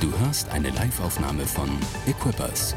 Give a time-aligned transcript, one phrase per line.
[0.00, 1.68] Du hörst eine Live-Aufnahme von
[2.06, 2.74] Equippers.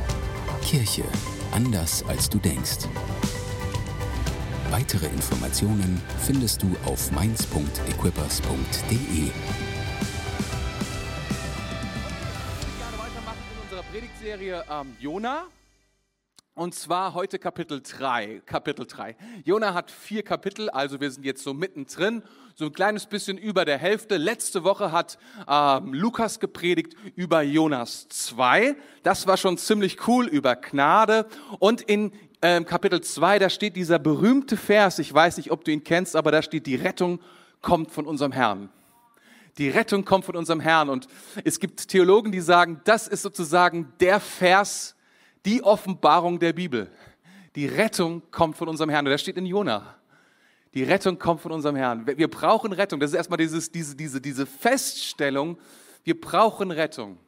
[0.62, 1.06] Kirche
[1.54, 2.90] anders als du denkst.
[4.72, 8.98] Weitere Informationen findest du auf mainz.equippers.de.
[8.98, 9.32] gerne
[12.98, 15.44] weitermachen in unserer Predigtserie ähm, Jona.
[16.56, 18.44] Und zwar heute Kapitel 3.
[18.46, 19.16] Kapitel 3.
[19.44, 22.22] Jona hat vier Kapitel, also wir sind jetzt so mittendrin,
[22.54, 24.18] so ein kleines bisschen über der Hälfte.
[24.18, 25.18] Letzte Woche hat
[25.48, 28.76] ähm, Lukas gepredigt über Jonas 2.
[29.02, 31.26] Das war schon ziemlich cool über Gnade.
[31.58, 32.12] Und in
[32.44, 36.16] ähm, Kapitel 2, da steht dieser berühmte Vers, ich weiß nicht, ob du ihn kennst,
[36.16, 37.20] aber da steht, die Rettung
[37.64, 38.70] kommt von unserem Herrn.
[39.58, 40.90] Die Rettung kommt von unserem Herrn.
[40.90, 41.08] Und
[41.44, 44.96] es gibt Theologen, die sagen, das ist sozusagen der Vers,
[45.46, 46.90] die Offenbarung der Bibel.
[47.56, 49.06] Die Rettung kommt von unserem Herrn.
[49.06, 49.96] Und das steht in Jona.
[50.74, 52.08] Die Rettung kommt von unserem Herrn.
[52.08, 53.00] Wir brauchen Rettung.
[53.00, 55.58] Das ist erstmal dieses, diese, diese, diese Feststellung.
[56.04, 57.20] Wir brauchen Rettung.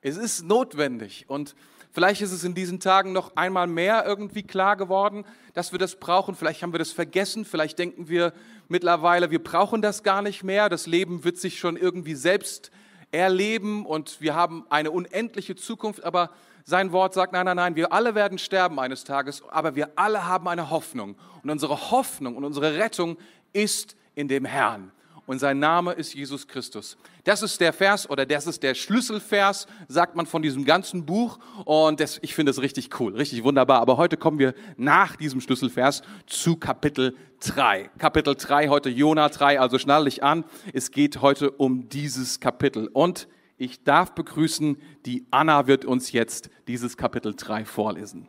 [0.00, 1.26] Es ist notwendig.
[1.28, 1.54] Und
[1.90, 5.96] vielleicht ist es in diesen Tagen noch einmal mehr irgendwie klar geworden, dass wir das
[5.96, 6.34] brauchen.
[6.34, 7.44] Vielleicht haben wir das vergessen.
[7.44, 8.32] Vielleicht denken wir
[8.68, 10.70] mittlerweile, wir brauchen das gar nicht mehr.
[10.70, 12.70] Das Leben wird sich schon irgendwie selbst
[13.12, 16.04] erleben und wir haben eine unendliche Zukunft.
[16.04, 16.30] Aber
[16.64, 20.26] sein Wort sagt, nein, nein, nein, wir alle werden sterben eines Tages, aber wir alle
[20.26, 21.14] haben eine Hoffnung.
[21.42, 23.18] Und unsere Hoffnung und unsere Rettung
[23.52, 24.90] ist in dem Herrn.
[25.26, 26.98] Und sein Name ist Jesus Christus.
[27.24, 31.38] Das ist der Vers oder das ist der Schlüsselvers, sagt man von diesem ganzen Buch.
[31.64, 33.80] Und das, ich finde es richtig cool, richtig wunderbar.
[33.80, 37.90] Aber heute kommen wir nach diesem Schlüsselvers zu Kapitel 3.
[37.98, 40.44] Kapitel 3, heute Jona 3, also schnall dich an.
[40.74, 42.88] Es geht heute um dieses Kapitel.
[42.92, 43.26] Und
[43.56, 48.28] ich darf begrüßen, die Anna wird uns jetzt dieses Kapitel 3 vorlesen.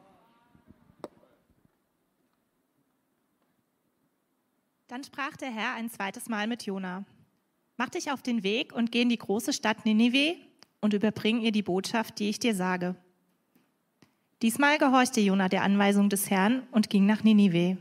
[4.87, 7.05] Dann sprach der Herr ein zweites Mal mit Jona.
[7.77, 10.35] Mach dich auf den Weg und geh in die große Stadt Ninive
[10.79, 12.95] und überbring ihr die Botschaft, die ich dir sage.
[14.41, 17.77] Diesmal gehorchte Jona der Anweisung des Herrn und ging nach Ninive.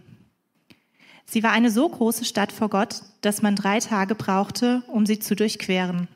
[1.26, 5.18] Sie war eine so große Stadt vor Gott, dass man drei Tage brauchte, um sie
[5.18, 6.08] zu durchqueren.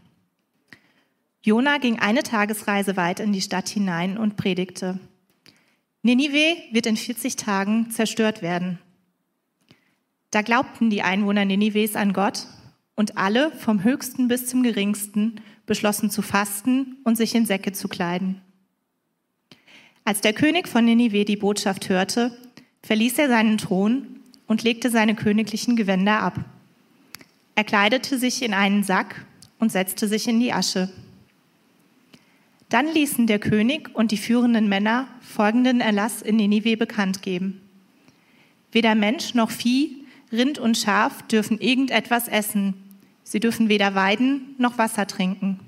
[1.42, 4.98] Jona ging eine Tagesreise weit in die Stadt hinein und predigte.
[6.02, 8.78] Ninive wird in 40 Tagen zerstört werden.
[10.30, 12.46] Da glaubten die Einwohner Ninives an Gott
[12.96, 17.88] und alle, vom höchsten bis zum geringsten, beschlossen zu fasten und sich in Säcke zu
[17.88, 18.42] kleiden.
[20.04, 22.36] Als der König von Ninive die Botschaft hörte,
[22.82, 26.44] verließ er seinen Thron und legte seine königlichen Gewänder ab.
[27.54, 29.26] Er kleidete sich in einen Sack
[29.58, 30.90] und setzte sich in die Asche.
[32.68, 37.60] Dann ließen der König und die führenden Männer folgenden Erlass in Ninive bekannt geben.
[38.72, 42.74] Weder Mensch noch Vieh, Rind und Schaf dürfen irgendetwas essen.
[43.24, 45.60] Sie dürfen weder weiden noch Wasser trinken.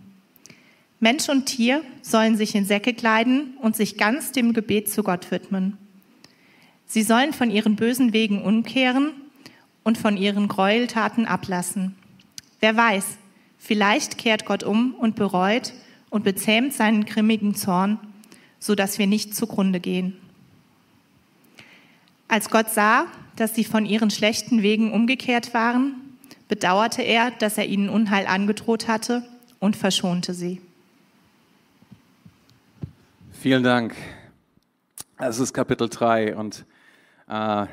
[0.99, 5.31] Mensch und Tier sollen sich in Säcke kleiden und sich ganz dem Gebet zu Gott
[5.31, 5.79] widmen.
[6.85, 9.13] Sie sollen von ihren bösen Wegen umkehren
[9.83, 11.95] und von ihren Gräueltaten ablassen.
[12.61, 13.17] Wer weiß,
[13.57, 15.73] vielleicht kehrt Gott um und bereut
[16.11, 17.99] und bezähmt seinen grimmigen Zorn,
[18.59, 20.17] so dass wir nicht zugrunde gehen.
[22.29, 23.07] Als Gott sah,
[23.37, 25.95] dass sie von ihren schlechten Wegen umgekehrt waren,
[26.49, 29.25] bedauerte er, dass er ihnen Unheil angedroht hatte
[29.61, 30.61] und verschonte sie.
[33.33, 33.95] Vielen Dank.
[35.17, 36.65] Das ist Kapitel 3 und
[37.29, 37.67] äh,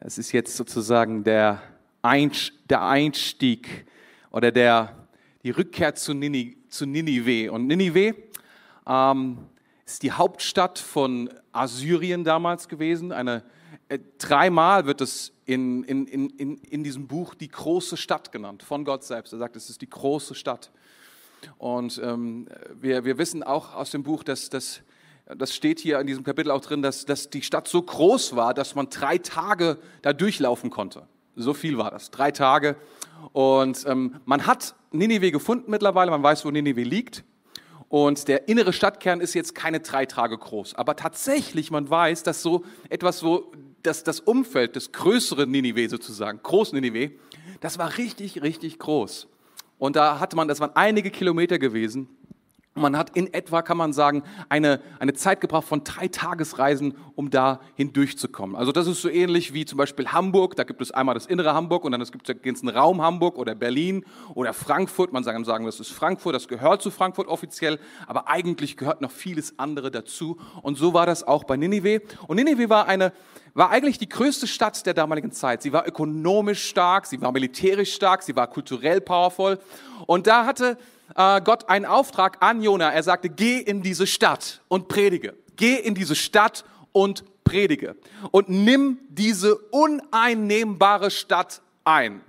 [0.00, 1.62] es ist jetzt sozusagen der
[2.02, 3.86] Einstieg
[4.30, 4.94] oder der,
[5.42, 7.52] die Rückkehr zu, Nini zu Ninive.
[7.52, 8.14] Und Ninive
[8.86, 9.38] ähm,
[9.84, 13.12] ist die Hauptstadt von Assyrien damals gewesen.
[13.12, 13.44] Eine,
[13.88, 18.84] äh, dreimal wird es in, in, in, in diesem Buch die große Stadt genannt, von
[18.84, 19.32] Gott selbst.
[19.32, 20.70] Er sagt, es ist die große Stadt.
[21.58, 22.48] Und ähm,
[22.80, 24.82] wir, wir wissen auch aus dem Buch, dass das
[25.36, 28.54] das steht hier in diesem Kapitel auch drin, dass, dass die Stadt so groß war,
[28.54, 31.06] dass man drei Tage da durchlaufen konnte.
[31.42, 32.76] So viel war das, drei Tage.
[33.32, 37.24] Und ähm, man hat Ninive gefunden mittlerweile, man weiß, wo Ninive liegt.
[37.88, 40.76] Und der innere Stadtkern ist jetzt keine drei Tage groß.
[40.76, 43.50] Aber tatsächlich, man weiß, dass so etwas so,
[43.82, 47.12] dass das Umfeld des größeren Ninive sozusagen, Groß Ninive,
[47.60, 49.26] das war richtig, richtig groß.
[49.78, 52.08] Und da hatte man, das waren einige Kilometer gewesen.
[52.76, 57.28] Man hat in etwa, kann man sagen, eine, eine Zeit gebraucht von drei Tagesreisen, um
[57.28, 58.54] da hindurchzukommen.
[58.54, 60.54] Also das ist so ähnlich wie zum Beispiel Hamburg.
[60.54, 63.38] Da gibt es einmal das innere Hamburg und dann gibt es den ganzen Raum Hamburg
[63.38, 65.12] oder Berlin oder Frankfurt.
[65.12, 69.10] Man kann sagen, das ist Frankfurt, das gehört zu Frankfurt offiziell, aber eigentlich gehört noch
[69.10, 70.38] vieles andere dazu.
[70.62, 72.02] Und so war das auch bei Ninive.
[72.28, 73.12] Und Ninive war eine,
[73.52, 75.62] war eigentlich die größte Stadt der damaligen Zeit.
[75.62, 79.58] Sie war ökonomisch stark, sie war militärisch stark, sie war kulturell powervoll.
[80.06, 80.78] Und da hatte
[81.16, 82.90] äh, Gott einen Auftrag an Jona.
[82.90, 85.34] Er sagte, geh in diese Stadt und predige.
[85.56, 87.96] Geh in diese Stadt und predige.
[88.30, 92.22] Und nimm diese uneinnehmbare Stadt ein.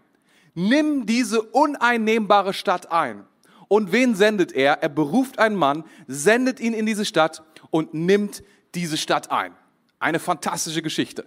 [0.53, 3.25] Nimm diese uneinnehmbare Stadt ein.
[3.67, 4.83] Und wen sendet er?
[4.83, 8.43] Er beruft einen Mann, sendet ihn in diese Stadt und nimmt
[8.75, 9.53] diese Stadt ein.
[9.99, 11.25] Eine fantastische Geschichte.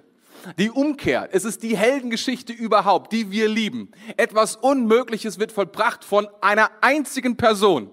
[0.59, 3.91] Die Umkehr, es ist die Heldengeschichte überhaupt, die wir lieben.
[4.17, 7.91] Etwas Unmögliches wird vollbracht von einer einzigen Person.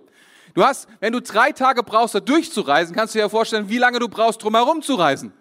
[0.53, 3.77] Du hast, wenn du drei Tage brauchst, da durchzureisen, kannst du dir ja vorstellen, wie
[3.77, 5.33] lange du brauchst, drum herum zu reisen.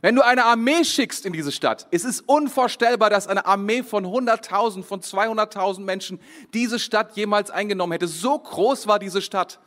[0.00, 4.04] Wenn du eine Armee schickst in diese Stadt, es ist unvorstellbar, dass eine Armee von
[4.04, 6.18] 100.000, von 200.000 Menschen
[6.52, 8.08] diese Stadt jemals eingenommen hätte.
[8.08, 9.60] So groß war diese Stadt.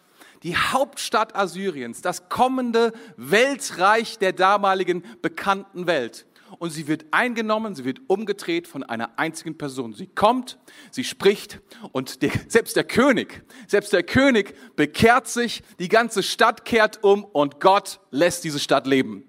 [0.43, 6.25] Die Hauptstadt Assyriens, das kommende Weltreich der damaligen bekannten Welt
[6.59, 9.93] und sie wird eingenommen, sie wird umgedreht von einer einzigen Person.
[9.93, 10.57] Sie kommt,
[10.91, 11.61] sie spricht
[11.91, 17.23] und der, selbst der König, selbst der König bekehrt sich, die ganze Stadt kehrt um
[17.23, 19.27] und Gott lässt diese Stadt leben.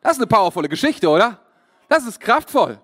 [0.00, 1.40] Das ist eine powervolle Geschichte, oder?
[1.88, 2.80] Das ist kraftvoll.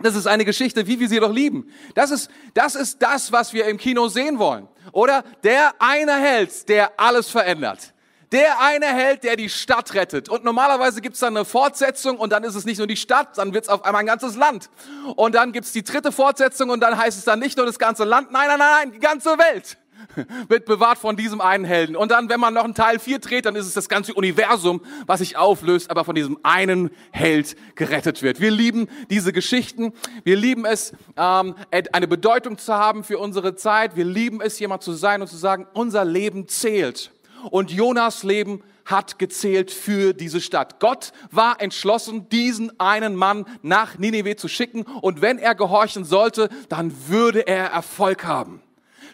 [0.00, 1.70] Das ist eine Geschichte, wie wir sie doch lieben.
[1.94, 4.68] Das ist, das ist das, was wir im Kino sehen wollen.
[4.92, 7.93] Oder der eine Held, der alles verändert.
[8.34, 10.28] Der eine Held, der die Stadt rettet.
[10.28, 13.38] Und normalerweise gibt es dann eine Fortsetzung und dann ist es nicht nur die Stadt,
[13.38, 14.70] dann wird es auf einmal ein ganzes Land.
[15.14, 17.78] Und dann gibt es die dritte Fortsetzung und dann heißt es dann nicht nur das
[17.78, 19.78] ganze Land, nein, nein, nein, nein, die ganze Welt
[20.48, 21.94] wird bewahrt von diesem einen Helden.
[21.94, 24.80] Und dann, wenn man noch einen Teil 4 dreht, dann ist es das ganze Universum,
[25.06, 28.40] was sich auflöst, aber von diesem einen Held gerettet wird.
[28.40, 29.92] Wir lieben diese Geschichten.
[30.24, 33.94] Wir lieben es, ähm, eine Bedeutung zu haben für unsere Zeit.
[33.94, 37.12] Wir lieben es, jemand zu sein und zu sagen, unser Leben zählt
[37.50, 40.78] und Jonas Leben hat gezählt für diese Stadt.
[40.80, 46.48] Gott war entschlossen, diesen einen Mann nach Nineveh zu schicken und wenn er gehorchen sollte,
[46.68, 48.60] dann würde er Erfolg haben.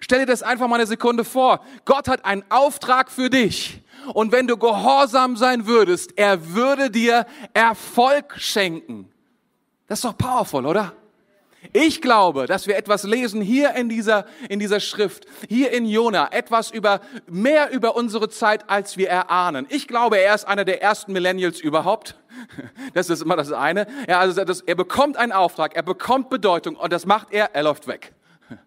[0.00, 1.60] Stell dir das einfach mal eine Sekunde vor.
[1.84, 3.82] Gott hat einen Auftrag für dich.
[4.14, 9.10] Und wenn du gehorsam sein würdest, er würde dir Erfolg schenken.
[9.86, 10.94] Das ist doch powerful, oder?
[11.72, 16.32] Ich glaube, dass wir etwas lesen hier in dieser, in dieser Schrift, hier in Jona,
[16.32, 19.66] etwas über, mehr über unsere Zeit, als wir erahnen.
[19.68, 22.16] Ich glaube, er ist einer der ersten Millennials überhaupt.
[22.94, 23.86] Das ist immer das eine.
[24.08, 27.62] Ja, also das, er bekommt einen Auftrag, er bekommt Bedeutung und das macht er, er
[27.64, 28.14] läuft weg.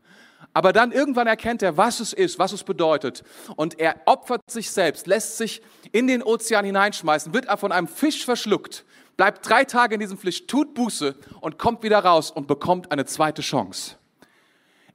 [0.54, 3.24] Aber dann irgendwann erkennt er, was es ist, was es bedeutet.
[3.56, 5.62] Und er opfert sich selbst, lässt sich
[5.92, 8.86] in den Ozean hineinschmeißen, wird von einem Fisch verschluckt
[9.18, 13.06] bleibt drei Tage in diesem Pflicht, tut Buße und kommt wieder raus und bekommt eine
[13.06, 13.98] zweite Chance.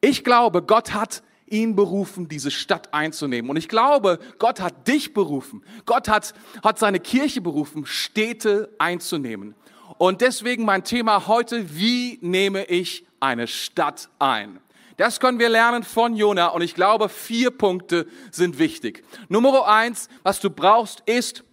[0.00, 3.50] Ich glaube, Gott hat ihn berufen, diese Stadt einzunehmen.
[3.50, 5.64] Und ich glaube, Gott hat dich berufen.
[5.86, 9.54] Gott hat, hat seine Kirche berufen, Städte einzunehmen.
[9.96, 14.60] Und deswegen mein Thema heute, wie nehme ich eine Stadt ein?
[14.96, 19.04] Das können wir lernen von Jona und ich glaube, vier Punkte sind wichtig.
[19.28, 21.44] Nummer eins, was du brauchst, ist,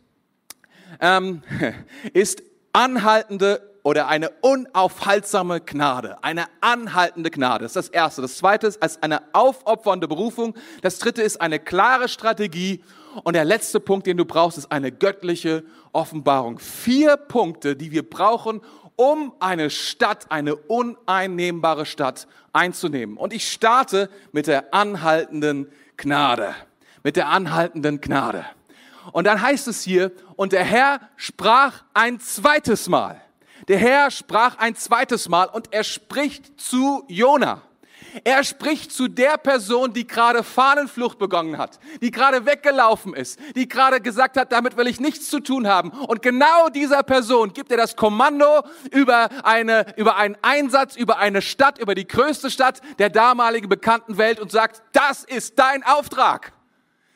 [1.00, 1.44] ähm,
[2.14, 2.42] ist
[2.76, 6.18] anhaltende oder eine unaufhaltsame Gnade.
[6.24, 7.64] Eine anhaltende Gnade.
[7.64, 8.22] Das ist das Erste.
[8.22, 10.56] Das Zweite ist als eine aufopfernde Berufung.
[10.82, 12.84] Das Dritte ist eine klare Strategie.
[13.24, 15.64] Und der letzte Punkt, den du brauchst, ist eine göttliche
[15.94, 16.60] Offenbarung.
[16.60, 18.60] Vier Punkte, die wir brauchen,
[18.98, 23.16] um eine Stadt, eine uneinnehmbare Stadt einzunehmen.
[23.16, 26.56] Und ich starte mit der anhaltenden Gnade.
[27.04, 28.46] Mit der anhaltenden Gnade.
[29.12, 33.22] Und dann heißt es hier, und der Herr sprach ein zweites Mal.
[33.68, 37.62] Der Herr sprach ein zweites Mal und er spricht zu Jona.
[38.24, 43.68] Er spricht zu der Person, die gerade Fahnenflucht begonnen hat, die gerade weggelaufen ist, die
[43.68, 45.90] gerade gesagt hat, damit will ich nichts zu tun haben.
[45.90, 51.42] Und genau dieser Person gibt er das Kommando über, eine, über einen Einsatz, über eine
[51.42, 56.54] Stadt, über die größte Stadt der damaligen bekannten Welt und sagt, das ist dein Auftrag.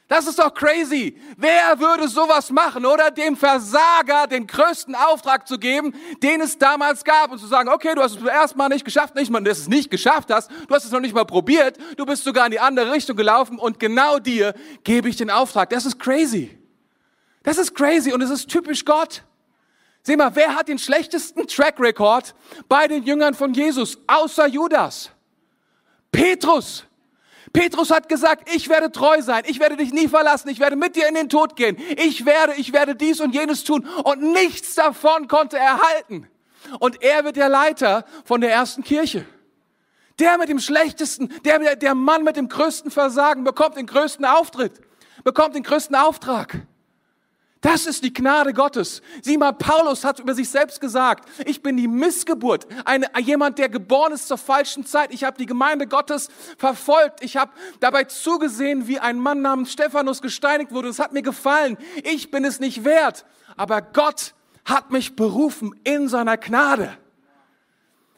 [0.09, 1.21] Das ist doch crazy.
[1.37, 3.11] Wer würde sowas machen, oder?
[3.11, 7.93] Dem Versager den größten Auftrag zu geben, den es damals gab und zu sagen, okay,
[7.93, 10.83] du hast es erstmal nicht geschafft, nicht mal, dass es nicht geschafft hast, du hast
[10.83, 14.17] es noch nicht mal probiert, du bist sogar in die andere Richtung gelaufen und genau
[14.17, 15.69] dir gebe ich den Auftrag.
[15.69, 16.57] Das ist crazy.
[17.43, 19.21] Das ist crazy und es ist typisch Gott.
[20.01, 22.33] Sieh mal, wer hat den schlechtesten Track Record
[22.67, 25.11] bei den Jüngern von Jesus, außer Judas?
[26.11, 26.88] Petrus.
[27.53, 30.96] Petrus hat gesagt, ich werde treu sein, ich werde dich nie verlassen, ich werde mit
[30.96, 34.75] dir in den Tod gehen, ich werde, ich werde dies und jenes tun und nichts
[34.75, 36.27] davon konnte er halten.
[36.79, 39.25] Und er wird der Leiter von der ersten Kirche.
[40.20, 44.74] Der mit dem schlechtesten, der, der Mann mit dem größten Versagen bekommt den größten Auftritt,
[45.24, 46.68] bekommt den größten Auftrag.
[47.61, 49.01] Das ist die Gnade Gottes.
[49.21, 53.67] Sieh mal, Paulus hat über sich selbst gesagt, ich bin die Missgeburt, eine, jemand, der
[53.67, 55.13] geboren ist zur falschen Zeit.
[55.13, 57.21] Ich habe die Gemeinde Gottes verfolgt.
[57.21, 57.51] Ich habe
[57.81, 60.87] dabei zugesehen, wie ein Mann namens Stephanus gesteinigt wurde.
[60.87, 61.77] Es hat mir gefallen.
[62.03, 63.25] Ich bin es nicht wert.
[63.57, 66.97] Aber Gott hat mich berufen in seiner Gnade.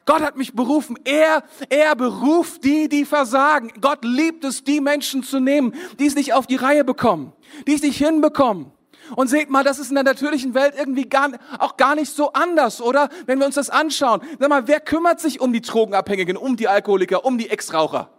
[0.05, 0.99] Gott hat mich berufen.
[1.03, 3.71] Er, er beruft die, die versagen.
[3.81, 7.33] Gott liebt es, die Menschen zu nehmen, die es nicht auf die Reihe bekommen,
[7.65, 8.71] die es nicht hinbekommen.
[9.15, 12.33] Und seht mal, das ist in der natürlichen Welt irgendwie gar, auch gar nicht so
[12.33, 13.09] anders, oder?
[13.25, 14.21] Wenn wir uns das anschauen.
[14.39, 18.09] Sag mal, wer kümmert sich um die Drogenabhängigen, um die Alkoholiker, um die Ex-Raucher?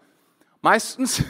[0.61, 1.21] Meistens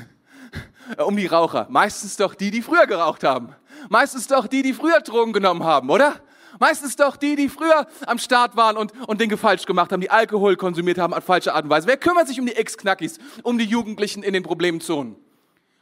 [0.97, 1.67] äh, um die Raucher.
[1.71, 3.55] Meistens doch die, die früher geraucht haben.
[3.89, 6.17] Meistens doch die, die früher Drogen genommen haben, oder?
[6.59, 10.11] Meistens doch die, die früher am Start waren und, und Dinge falsch gemacht haben, die
[10.11, 11.89] Alkohol konsumiert haben auf falsche Art und Weise.
[11.89, 15.17] Wer kümmert sich um die Ex-Knackis, um die Jugendlichen in den Problemzonen?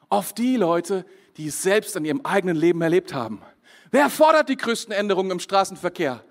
[0.08, 1.04] Oft die Leute,
[1.36, 3.42] die es selbst in ihrem eigenen Leben erlebt haben.
[3.90, 6.22] Wer fordert die größten Änderungen im Straßenverkehr?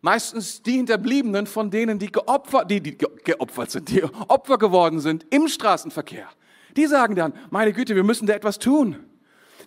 [0.00, 5.26] Meistens die Hinterbliebenen von denen, die geopfert, die, die geopfert sind, die Opfer geworden sind
[5.30, 6.28] im Straßenverkehr.
[6.76, 8.96] Die sagen dann, meine Güte, wir müssen da etwas tun.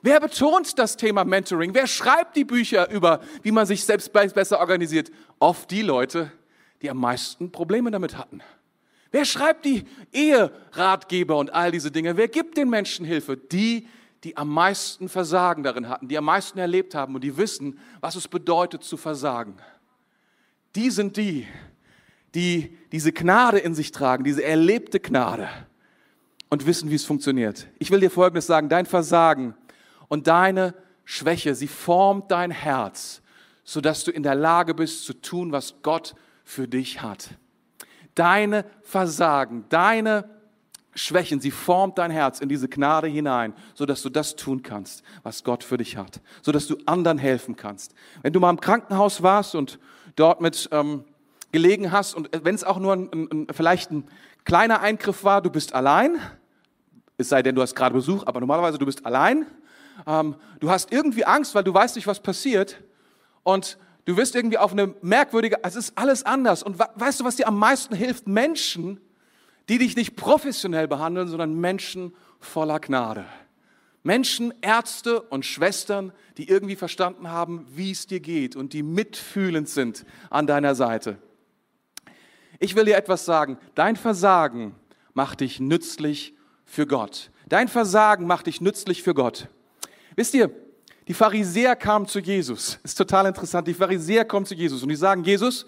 [0.02, 1.74] Wer betont das Thema Mentoring?
[1.74, 5.12] Wer schreibt die Bücher über, wie man sich selbst besser organisiert?
[5.40, 6.32] Oft die Leute,
[6.82, 8.42] die am meisten Probleme damit hatten.
[9.12, 12.18] Wer schreibt die Eheratgeber und all diese Dinge?
[12.18, 13.38] Wer gibt den Menschen Hilfe?
[13.38, 13.88] Die,
[14.24, 18.16] die am meisten Versagen darin hatten, die am meisten erlebt haben und die wissen, was
[18.16, 19.58] es bedeutet zu versagen.
[20.76, 21.48] Die sind die,
[22.34, 25.50] die diese Gnade in sich tragen, diese erlebte Gnade
[26.50, 27.68] und wissen, wie es funktioniert.
[27.80, 29.56] Ich will dir Folgendes sagen, dein Versagen
[30.08, 33.22] und deine Schwäche, sie formt dein Herz,
[33.64, 36.16] sodass du in der Lage bist zu tun, was Gott
[36.46, 37.30] für dich hat.
[38.16, 40.30] Deine Versagen, deine
[40.96, 45.44] Schwächen, sie formt dein Herz in diese Gnade hinein, sodass du das tun kannst, was
[45.44, 47.96] Gott für dich hat, sodass du anderen helfen kannst.
[48.22, 49.80] Wenn du mal im Krankenhaus warst und
[50.16, 51.04] dort mit ähm,
[51.52, 54.06] gelegen hast und wenn es auch nur ein, ein, vielleicht ein
[54.46, 56.18] kleiner Eingriff war, du bist allein,
[57.18, 59.46] es sei denn, du hast gerade Besuch, aber normalerweise du bist allein,
[60.08, 62.82] ähm, du hast irgendwie Angst, weil du weißt nicht, was passiert.
[63.44, 66.64] Und du wirst irgendwie auf eine merkwürdige, es ist alles anders.
[66.64, 68.28] Und weißt du, was dir am meisten hilft?
[68.28, 69.00] Menschen,
[69.70, 73.26] die dich nicht professionell behandeln, sondern Menschen voller Gnade.
[74.04, 79.70] Menschen, Ärzte und Schwestern, die irgendwie verstanden haben, wie es dir geht und die mitfühlend
[79.70, 81.18] sind an deiner Seite.
[82.60, 83.58] Ich will dir etwas sagen.
[83.76, 84.76] Dein Versagen
[85.14, 86.34] macht dich nützlich
[86.66, 87.32] für Gott.
[87.48, 89.48] Dein Versagen macht dich nützlich für Gott.
[90.16, 90.52] Wisst ihr,
[91.08, 92.80] die Pharisäer kamen zu Jesus.
[92.84, 93.68] Ist total interessant.
[93.68, 95.66] Die Pharisäer kommen zu Jesus und die sagen, Jesus,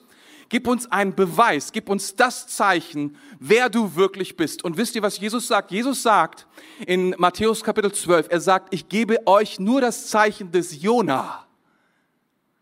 [0.50, 4.64] Gib uns einen Beweis, gib uns das Zeichen, wer du wirklich bist.
[4.64, 5.72] Und wisst ihr, was Jesus sagt?
[5.72, 6.48] Jesus sagt
[6.86, 11.46] in Matthäus Kapitel 12, er sagt, ich gebe euch nur das Zeichen des Jona.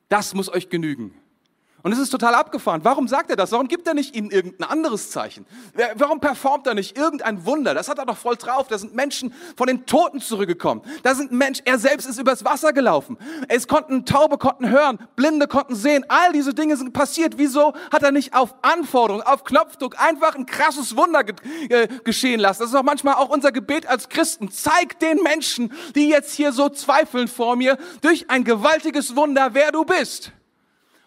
[0.08, 1.14] Das muss euch genügen.
[1.84, 2.80] Und es ist total abgefahren.
[2.86, 3.52] Warum sagt er das?
[3.52, 5.46] Warum gibt er nicht ihnen irgendein anderes Zeichen?
[5.96, 7.74] Warum performt er nicht irgendein Wunder?
[7.74, 8.68] Das hat er doch voll drauf.
[8.70, 10.82] Da sind Menschen von den Toten zurückgekommen.
[11.04, 13.18] Da sind Menschen, er selbst ist übers Wasser gelaufen.
[13.50, 16.06] Es konnten Taube konnten hören, Blinde konnten sehen.
[16.08, 17.38] All diese Dinge sind passiert.
[17.38, 21.36] Wieso hat er nicht auf Anforderung, auf Knopfdruck einfach ein krasses Wunder ge
[21.68, 22.62] äh, geschehen lassen?
[22.62, 24.50] Das ist auch manchmal auch unser Gebet als Christen.
[24.50, 29.74] Zeig den Menschen, die jetzt hier so zweifeln vor mir, durch ein gewaltiges Wunder, wer
[29.74, 30.32] du bist.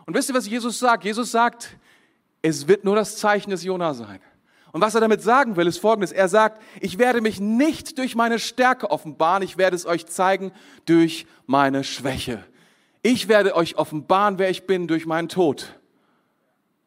[0.07, 1.05] Und wisst ihr, was Jesus sagt?
[1.05, 1.77] Jesus sagt,
[2.41, 4.21] es wird nur das Zeichen des Jona sein.
[4.73, 6.13] Und was er damit sagen will, ist folgendes.
[6.13, 10.53] Er sagt, ich werde mich nicht durch meine Stärke offenbaren, ich werde es euch zeigen
[10.85, 12.45] durch meine Schwäche.
[13.03, 15.79] Ich werde euch offenbaren, wer ich bin, durch meinen Tod.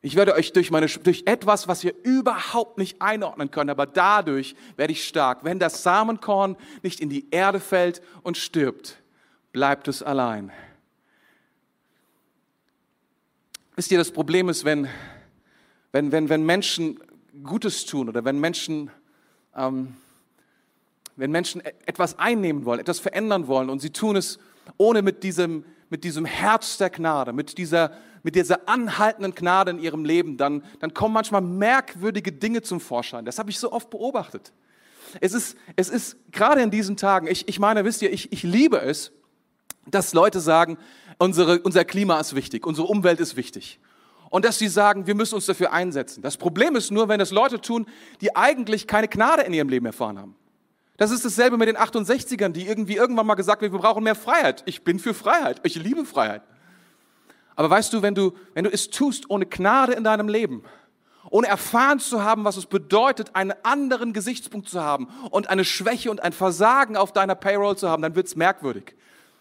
[0.02, 4.56] Ich werde euch durch, meine, durch etwas, was ihr überhaupt nicht einordnen könnt, aber dadurch
[4.78, 5.44] werde ich stark.
[5.44, 9.02] Wenn das Samenkorn nicht in die Erde fällt und stirbt,
[9.52, 10.52] bleibt es allein.
[13.80, 14.90] Wisst ihr, das Problem ist, wenn,
[15.94, 17.00] wenn, wenn, wenn Menschen
[17.44, 18.92] Gutes tun oder wenn Menschen,
[19.56, 19.96] ähm,
[21.16, 24.38] wenn Menschen e-, etwas einnehmen wollen, etwas verändern wollen und sie tun es
[24.76, 29.80] ohne mit diesem, mit diesem Herz der Gnade, mit dieser, mit dieser anhaltenden Gnade in
[29.80, 33.24] ihrem Leben, dann, dann kommen manchmal merkwürdige Dinge zum Vorschein.
[33.24, 34.52] Das habe ich so oft beobachtet.
[35.22, 38.44] Es ist, es ist gerade in diesen Tagen, ich, ich meine, wisst ihr, ich, ich
[38.44, 39.14] liebe es,
[39.88, 40.78] dass Leute sagen,
[41.20, 43.80] unsere, unser Klima ist wichtig, unsere Umwelt ist wichtig.
[44.32, 46.22] Und dass sie sagen, wir müssen uns dafür einsetzen.
[46.22, 47.88] Das Problem ist nur, wenn es Leute tun,
[48.22, 50.36] die eigentlich keine Gnade in ihrem Leben erfahren haben.
[50.98, 54.16] Das ist dasselbe mit den 68ern, die irgendwie irgendwann mal gesagt haben, wir brauchen mehr
[54.16, 54.64] Freiheit.
[54.66, 55.62] Ich bin für Freiheit.
[55.64, 56.44] Ich liebe Freiheit.
[57.56, 60.64] Aber weißt du, wenn du, wenn du es tust ohne Gnade in deinem Leben,
[61.30, 66.12] ohne erfahren zu haben, was es bedeutet, einen anderen Gesichtspunkt zu haben und eine Schwäche
[66.12, 68.96] und ein Versagen auf deiner Payroll zu haben, dann wird es merkwürdig.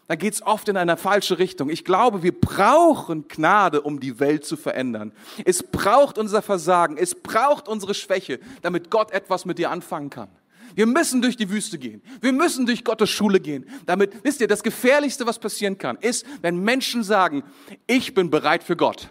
[0.08, 1.68] Dann geht es oft in eine falsche Richtung.
[1.68, 5.12] Ich glaube, wir brauchen Gnade, um die Welt zu verändern.
[5.44, 10.30] Es braucht unser Versagen, es braucht unsere Schwäche, damit Gott etwas mit dir anfangen kann.
[10.74, 12.02] Wir müssen durch die Wüste gehen.
[12.22, 13.68] Wir müssen durch Gottes Schule gehen.
[13.84, 17.42] Damit, wisst ihr, das Gefährlichste, was passieren kann, ist, wenn Menschen sagen,
[17.86, 19.10] ich bin bereit für Gott.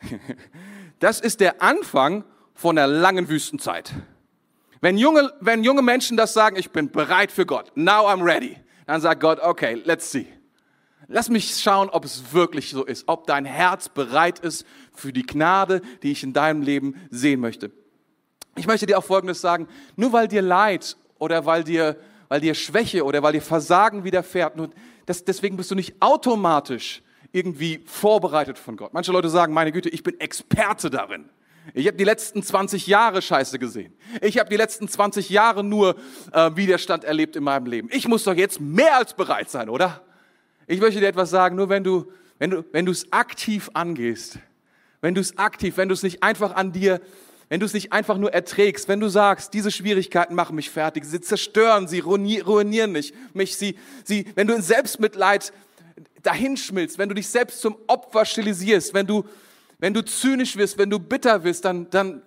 [1.00, 3.92] Das ist der Anfang von einer langen Wüstenzeit.
[4.80, 8.56] Wenn junge, wenn junge Menschen das sagen, ich bin bereit für Gott, now I'm ready,
[8.88, 10.26] dann sagt Gott, okay, let's see.
[11.08, 15.26] Lass mich schauen, ob es wirklich so ist, ob dein Herz bereit ist für die
[15.26, 17.70] Gnade, die ich in deinem Leben sehen möchte.
[18.56, 22.54] Ich möchte dir auch Folgendes sagen, nur weil dir Leid oder weil dir, weil dir
[22.54, 24.70] Schwäche oder weil dir Versagen widerfährt, nur
[25.04, 28.94] das, deswegen bist du nicht automatisch irgendwie vorbereitet von Gott.
[28.94, 31.28] Manche Leute sagen, meine Güte, ich bin Experte darin.
[31.74, 33.92] Ich habe die letzten 20 Jahre Scheiße gesehen.
[34.22, 35.96] Ich habe die letzten 20 Jahre nur
[36.32, 37.88] äh, Widerstand erlebt in meinem Leben.
[37.92, 40.02] Ich muss doch jetzt mehr als bereit sein, oder?
[40.66, 44.38] Ich möchte dir etwas sagen, nur wenn du, wenn du, wenn du es aktiv angehst,
[45.00, 47.00] wenn du es aktiv, wenn du es nicht einfach an dir,
[47.48, 51.04] wenn du es nicht einfach nur erträgst, wenn du sagst, diese Schwierigkeiten machen mich fertig,
[51.04, 55.52] sie zerstören, sie ruinieren mich, mich sie, sie, wenn du in Selbstmitleid
[56.22, 59.24] dahinschmilzt, wenn du dich selbst zum Opfer stilisierst, wenn du,
[59.78, 62.22] wenn du zynisch wirst, wenn du bitter wirst, dann, dann,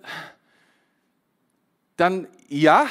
[1.96, 2.86] dann ja,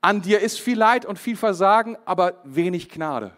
[0.00, 3.32] an dir ist viel Leid und viel Versagen, aber wenig Gnade.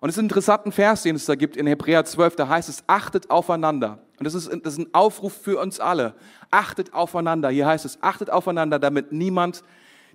[0.00, 2.68] Und es ist ein interessanter Vers, den es da gibt in Hebräer 12, da heißt
[2.68, 4.00] es, achtet aufeinander.
[4.18, 6.14] Und das ist, das ist ein Aufruf für uns alle.
[6.50, 7.50] Achtet aufeinander.
[7.50, 9.62] Hier heißt es, achtet aufeinander, damit niemand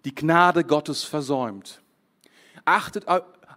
[0.05, 1.81] die Gnade Gottes versäumt.
[2.65, 3.05] Achtet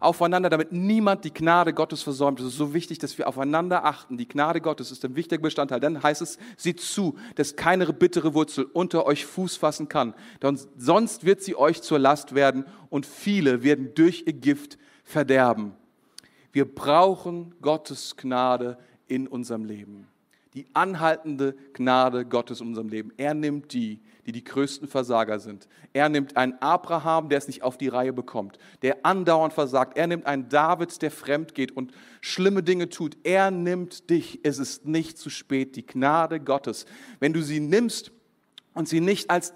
[0.00, 2.40] aufeinander, damit niemand die Gnade Gottes versäumt.
[2.40, 4.16] Es ist so wichtig, dass wir aufeinander achten.
[4.16, 5.78] Die Gnade Gottes ist ein wichtiger Bestandteil.
[5.78, 10.14] Dann heißt es, seht zu, dass keine bittere Wurzel unter euch Fuß fassen kann.
[10.42, 15.74] Denn sonst wird sie euch zur Last werden und viele werden durch ihr Gift verderben.
[16.52, 20.08] Wir brauchen Gottes Gnade in unserem Leben
[20.54, 23.12] die anhaltende Gnade Gottes in unserem Leben.
[23.16, 25.68] Er nimmt die, die die größten Versager sind.
[25.92, 29.96] Er nimmt einen Abraham, der es nicht auf die Reihe bekommt, der andauernd versagt.
[29.96, 33.16] Er nimmt einen David, der fremd geht und schlimme Dinge tut.
[33.22, 34.40] Er nimmt dich.
[34.42, 35.76] Es ist nicht zu spät.
[35.76, 36.84] Die Gnade Gottes.
[37.20, 38.12] Wenn du sie nimmst,
[38.72, 39.52] und sie nicht als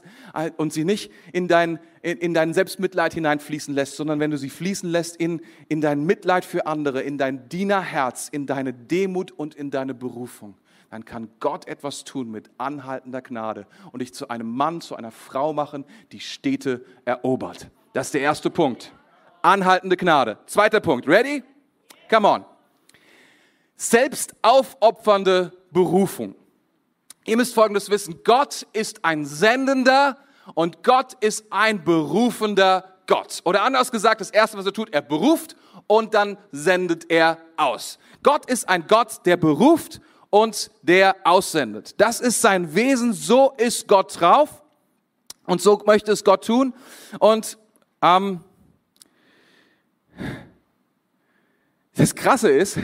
[0.57, 4.51] und sie nicht in dein in, in dein Selbstmitleid hineinfließen lässt, sondern wenn du sie
[4.51, 9.55] fließen lässt in in dein Mitleid für andere, in dein Dienerherz, in deine Demut und
[9.55, 10.57] in deine Berufung
[10.95, 15.11] dann kann Gott etwas tun mit anhaltender Gnade und dich zu einem Mann, zu einer
[15.11, 17.69] Frau machen, die Städte erobert.
[17.95, 18.93] Das ist der erste Punkt.
[19.43, 20.39] Anhaltende Gnade.
[20.47, 21.09] Zweiter Punkt.
[21.09, 21.43] Ready?
[22.09, 22.45] Come on.
[23.75, 26.37] Selbst aufopfernde Berufung.
[27.25, 28.21] Ihr müsst Folgendes wissen.
[28.23, 30.17] Gott ist ein sendender
[30.55, 33.41] und Gott ist ein berufender Gott.
[33.45, 35.57] Oder anders gesagt, das Erste, was er tut, er beruft
[35.89, 37.99] und dann sendet er aus.
[38.23, 40.01] Gott ist ein Gott, der beruft
[40.35, 41.95] und der aussendet.
[42.01, 44.65] Das ist sein Wesen, so ist Gott drauf
[45.47, 46.75] und so möchte es Gott tun.
[47.21, 47.57] Und
[48.03, 48.41] ähm,
[51.95, 52.81] das Krasse ist,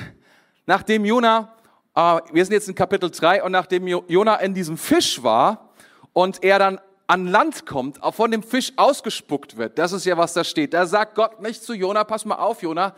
[0.64, 1.52] nachdem Jona,
[1.96, 5.70] äh, wir sind jetzt in Kapitel 3, und nachdem Jona in diesem Fisch war
[6.12, 10.34] und er dann an Land kommt, von dem Fisch ausgespuckt wird, das ist ja, was
[10.34, 12.94] da steht, da sagt Gott nicht zu Jona, pass mal auf, Jona,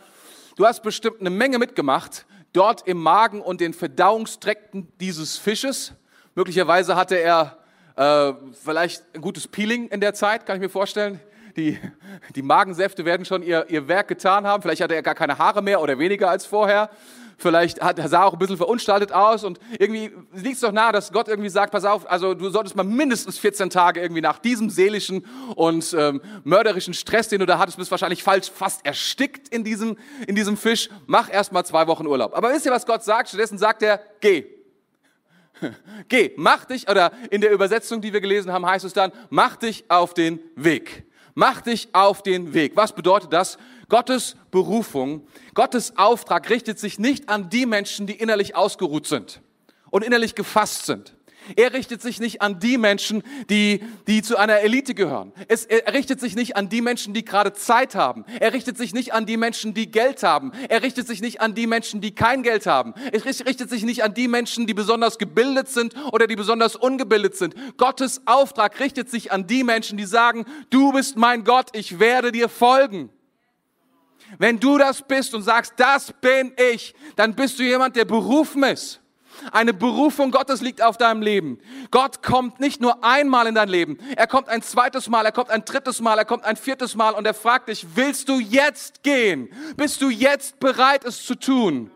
[0.57, 5.93] du hast bestimmt eine Menge mitgemacht, dort im Magen und den Verdauungsträkten dieses Fisches.
[6.35, 7.57] Möglicherweise hatte er
[7.95, 11.19] äh, vielleicht ein gutes Peeling in der Zeit, kann ich mir vorstellen.
[11.55, 11.77] Die,
[12.35, 14.63] die Magensäfte werden schon ihr, ihr Werk getan haben.
[14.63, 16.89] Vielleicht hatte er gar keine Haare mehr oder weniger als vorher.
[17.43, 21.11] Vielleicht hat, sah auch ein bisschen verunstaltet aus und irgendwie liegt es doch nahe, dass
[21.11, 24.69] Gott irgendwie sagt, pass auf, also du solltest mal mindestens 14 Tage irgendwie nach diesem
[24.69, 25.25] seelischen
[25.55, 29.97] und ähm, mörderischen Stress, den du da hattest, bist wahrscheinlich falsch fast erstickt in diesem,
[30.25, 32.33] in diesem Fisch, mach erst mal zwei Wochen Urlaub.
[32.33, 33.27] Aber wisst ihr, was Gott sagt?
[33.27, 34.45] Stattdessen sagt er, geh.
[36.09, 39.57] Geh, mach dich, oder in der Übersetzung, die wir gelesen haben, heißt es dann, mach
[39.57, 41.05] dich auf den Weg.
[41.35, 42.75] Mach dich auf den Weg.
[42.75, 43.57] Was bedeutet das?
[43.89, 49.41] Gottes Berufung, Gottes Auftrag richtet sich nicht an die Menschen, die innerlich ausgeruht sind
[49.89, 51.15] und innerlich gefasst sind.
[51.55, 55.31] Er richtet sich nicht an die Menschen, die, die zu einer Elite gehören.
[55.47, 58.25] Es, er richtet sich nicht an die Menschen, die gerade Zeit haben.
[58.39, 60.51] Er richtet sich nicht an die Menschen, die Geld haben.
[60.69, 62.93] Er richtet sich nicht an die Menschen, die kein Geld haben.
[63.11, 67.35] Er richtet sich nicht an die Menschen, die besonders gebildet sind oder die besonders ungebildet
[67.35, 67.55] sind.
[67.77, 72.31] Gottes Auftrag richtet sich an die Menschen, die sagen, du bist mein Gott, ich werde
[72.31, 73.09] dir folgen.
[74.37, 78.63] Wenn du das bist und sagst, das bin ich, dann bist du jemand, der berufen
[78.63, 79.02] ist.
[79.51, 81.59] Eine Berufung Gottes liegt auf deinem Leben.
[81.91, 83.97] Gott kommt nicht nur einmal in dein Leben.
[84.15, 87.13] Er kommt ein zweites Mal, er kommt ein drittes Mal, er kommt ein viertes Mal
[87.13, 89.49] und er fragt dich, willst du jetzt gehen?
[89.77, 91.91] Bist du jetzt bereit, es zu tun?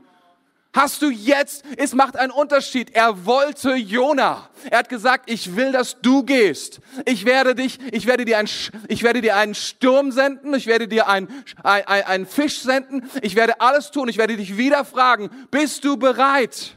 [0.78, 2.96] Hast du jetzt, es macht einen Unterschied.
[2.96, 4.48] Er wollte Jona.
[4.70, 6.82] Er hat gesagt, ich will, dass du gehst.
[7.06, 8.48] Ich werde dich, ich werde dir, ein,
[8.88, 10.54] ich werde dir einen Sturm senden.
[10.54, 11.30] Ich werde dir einen,
[11.64, 13.10] ein, ein, einen Fisch senden.
[13.24, 14.08] Ich werde alles tun.
[14.08, 16.77] Ich werde dich wieder fragen, bist du bereit?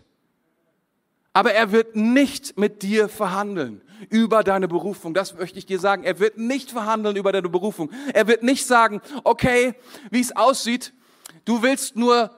[1.33, 5.15] Aber er wird nicht mit dir verhandeln über deine Berufung.
[5.15, 6.03] Das möchte ich dir sagen.
[6.03, 7.91] Er wird nicht verhandeln über deine Berufung.
[8.13, 9.75] Er wird nicht sagen, okay,
[10.11, 10.93] wie es aussieht,
[11.45, 12.31] du willst nur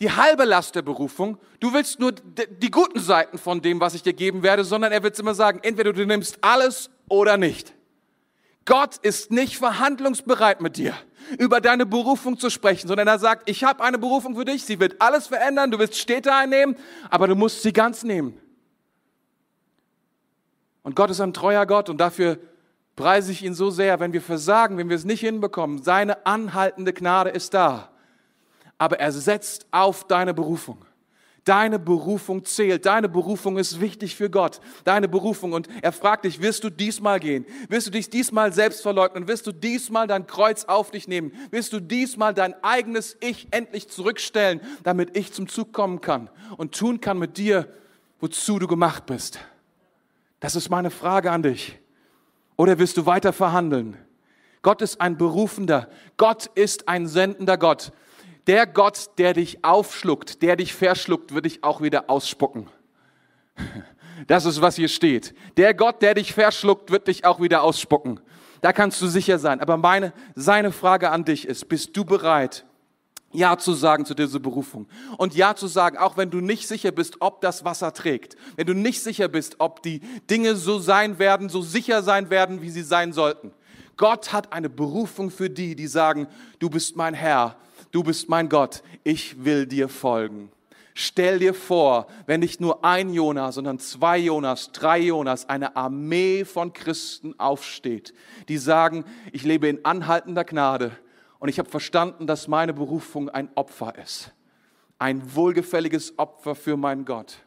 [0.00, 4.02] die halbe Last der Berufung, du willst nur die guten Seiten von dem, was ich
[4.02, 7.73] dir geben werde, sondern er wird immer sagen, entweder du nimmst alles oder nicht.
[8.64, 10.94] Gott ist nicht verhandlungsbereit mit dir,
[11.38, 14.80] über deine Berufung zu sprechen, sondern er sagt, ich habe eine Berufung für dich, sie
[14.80, 16.76] wird alles verändern, du wirst Städte einnehmen,
[17.10, 18.40] aber du musst sie ganz nehmen.
[20.82, 22.38] Und Gott ist ein treuer Gott und dafür
[22.96, 25.82] preise ich ihn so sehr, wenn wir versagen, wenn wir es nicht hinbekommen.
[25.82, 27.90] Seine anhaltende Gnade ist da
[28.78, 30.84] aber er setzt auf deine Berufung.
[31.44, 32.86] Deine Berufung zählt.
[32.86, 34.60] Deine Berufung ist wichtig für Gott.
[34.84, 35.52] Deine Berufung.
[35.52, 37.44] Und er fragt dich, wirst du diesmal gehen?
[37.68, 39.28] Wirst du dich diesmal selbst verleugnen?
[39.28, 41.32] Wirst du diesmal dein Kreuz auf dich nehmen?
[41.50, 46.74] Wirst du diesmal dein eigenes Ich endlich zurückstellen, damit ich zum Zug kommen kann und
[46.74, 47.68] tun kann mit dir,
[48.20, 49.38] wozu du gemacht bist?
[50.40, 51.78] Das ist meine Frage an dich.
[52.56, 53.98] Oder wirst du weiter verhandeln?
[54.62, 55.90] Gott ist ein Berufender.
[56.16, 57.92] Gott ist ein sendender Gott.
[58.46, 62.68] Der Gott, der dich aufschluckt, der dich verschluckt, wird dich auch wieder ausspucken.
[64.26, 65.34] Das ist, was hier steht.
[65.56, 68.20] Der Gott, der dich verschluckt, wird dich auch wieder ausspucken.
[68.60, 69.60] Da kannst du sicher sein.
[69.60, 72.64] Aber meine, seine Frage an dich ist, bist du bereit,
[73.32, 74.86] ja zu sagen zu dieser Berufung.
[75.18, 78.36] Und Ja zu sagen, auch wenn du nicht sicher bist, ob das Wasser trägt.
[78.56, 82.62] Wenn du nicht sicher bist, ob die Dinge so sein werden, so sicher sein werden,
[82.62, 83.52] wie sie sein sollten.
[83.96, 86.26] Gott hat eine Berufung für die, die sagen,
[86.58, 87.56] du bist mein Herr
[87.94, 90.50] du bist mein Gott, ich will dir folgen.
[90.94, 96.44] Stell dir vor, wenn nicht nur ein Jonas, sondern zwei Jonas, drei Jonas, eine Armee
[96.44, 98.12] von Christen aufsteht,
[98.48, 100.96] die sagen, ich lebe in anhaltender Gnade
[101.38, 104.32] und ich habe verstanden, dass meine Berufung ein Opfer ist.
[104.98, 107.38] Ein wohlgefälliges Opfer für meinen Gott.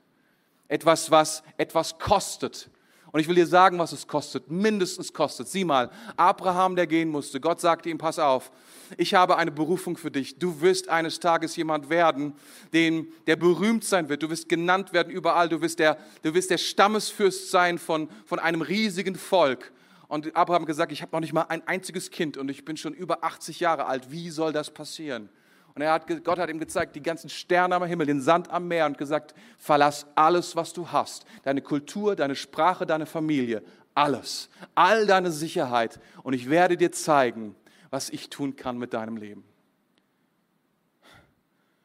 [0.68, 2.70] Etwas, was etwas kostet,
[3.12, 4.52] und ich will dir sagen, was es kostet.
[4.52, 5.48] Mindestens kostet.
[5.48, 7.40] Sieh mal, Abraham, der gehen musste.
[7.40, 8.52] Gott sagte ihm, pass auf,
[8.98, 10.38] ich habe eine Berufung für dich.
[10.40, 12.34] Du wirst eines Tages jemand werden,
[12.74, 14.24] den, der berühmt sein wird.
[14.24, 15.50] Du wirst genannt werden überall.
[15.50, 19.72] Du wirst der, du wirst der Stammesfürst sein von, von einem riesigen Volk.
[20.08, 22.94] Und Abraham gesagt, ich habe noch nicht mal ein einziges Kind und ich bin schon
[22.94, 24.12] über 80 Jahre alt.
[24.12, 25.30] Wie soll das passieren?
[25.78, 28.68] Und er hat, Gott hat ihm gezeigt, die ganzen Sterne am Himmel, den Sand am
[28.68, 31.24] Meer und gesagt, verlass alles, was du hast.
[31.44, 33.62] Deine Kultur, deine Sprache, deine Familie,
[33.94, 34.50] alles.
[34.74, 36.00] All deine Sicherheit.
[36.24, 37.56] Und ich werde dir zeigen,
[37.92, 39.44] was ich tun kann mit deinem Leben.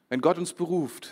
[0.09, 1.11] Wenn Gott uns beruft,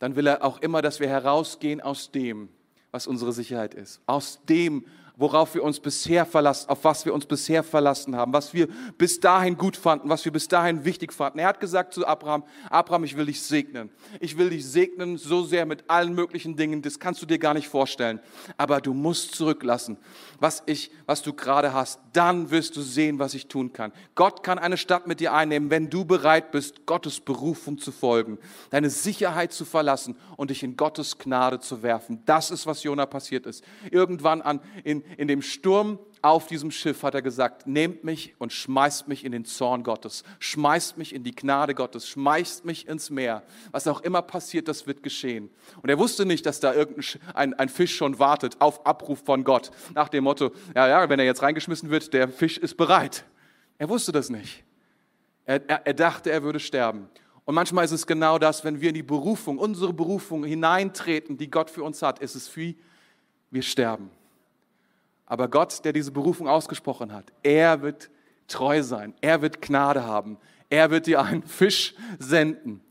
[0.00, 2.48] dann will er auch immer, dass wir herausgehen aus dem,
[2.90, 4.00] was unsere Sicherheit ist.
[4.06, 4.84] Aus dem,
[5.16, 9.20] worauf wir uns bisher verlassen, auf was wir uns bisher verlassen haben, was wir bis
[9.20, 11.38] dahin gut fanden, was wir bis dahin wichtig fanden.
[11.38, 13.90] Er hat gesagt zu Abraham, Abraham, ich will dich segnen.
[14.20, 17.54] Ich will dich segnen so sehr mit allen möglichen Dingen, das kannst du dir gar
[17.54, 18.20] nicht vorstellen.
[18.56, 19.98] Aber du musst zurücklassen,
[20.40, 22.00] was ich, was du gerade hast.
[22.12, 23.92] Dann wirst du sehen, was ich tun kann.
[24.14, 28.38] Gott kann eine Stadt mit dir einnehmen, wenn du bereit bist, Gottes Berufung zu folgen,
[28.70, 32.22] deine Sicherheit zu verlassen und dich in Gottes Gnade zu werfen.
[32.26, 33.64] Das ist, was Jona passiert ist.
[33.90, 38.52] Irgendwann an, in, in dem Sturm auf diesem Schiff hat er gesagt, nehmt mich und
[38.52, 43.10] schmeißt mich in den Zorn Gottes, schmeißt mich in die Gnade Gottes, schmeißt mich ins
[43.10, 43.42] Meer.
[43.72, 45.50] Was auch immer passiert, das wird geschehen.
[45.82, 49.72] Und er wusste nicht, dass da irgendein ein, Fisch schon wartet auf Abruf von Gott,
[49.94, 53.24] nach dem Motto, ja, ja, wenn er jetzt reingeschmissen wird, der Fisch ist bereit.
[53.78, 54.62] Er wusste das nicht.
[55.44, 57.08] Er, er, er dachte, er würde sterben.
[57.44, 61.50] Und manchmal ist es genau das, wenn wir in die Berufung, unsere Berufung hineintreten, die
[61.50, 62.78] Gott für uns hat, ist es wie
[63.50, 64.10] wir sterben.
[65.32, 68.10] Aber Gott, der diese Berufung ausgesprochen hat, er wird
[68.48, 69.14] treu sein.
[69.22, 70.36] Er wird Gnade haben.
[70.68, 72.82] Er wird dir einen Fisch senden.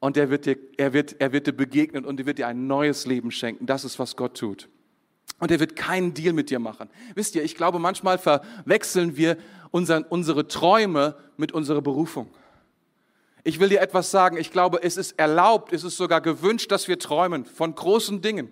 [0.00, 2.66] Und er wird dir, er wird, er wird dir begegnen und er wird dir ein
[2.66, 3.66] neues Leben schenken.
[3.66, 4.68] Das ist, was Gott tut.
[5.38, 6.90] Und er wird keinen Deal mit dir machen.
[7.14, 9.36] Wisst ihr, ich glaube, manchmal verwechseln wir
[9.70, 12.30] unseren, unsere Träume mit unserer Berufung.
[13.44, 14.38] Ich will dir etwas sagen.
[14.38, 18.50] Ich glaube, es ist erlaubt, es ist sogar gewünscht, dass wir träumen von großen Dingen.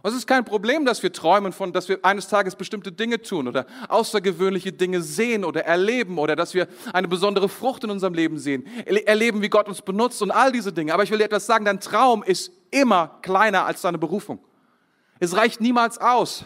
[0.00, 3.20] Und es ist kein Problem, dass wir träumen von, dass wir eines Tages bestimmte Dinge
[3.20, 8.14] tun oder außergewöhnliche Dinge sehen oder erleben oder dass wir eine besondere Frucht in unserem
[8.14, 10.94] Leben sehen, erleben, wie Gott uns benutzt und all diese Dinge.
[10.94, 14.38] Aber ich will dir etwas sagen, dein Traum ist immer kleiner als deine Berufung.
[15.18, 16.44] Es reicht niemals aus.